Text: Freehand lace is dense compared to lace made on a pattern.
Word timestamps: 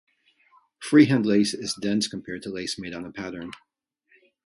Freehand 0.79 1.27
lace 1.27 1.53
is 1.53 1.77
dense 1.79 2.07
compared 2.07 2.41
to 2.41 2.49
lace 2.49 2.79
made 2.79 2.95
on 2.95 3.05
a 3.05 3.11
pattern. 3.11 3.51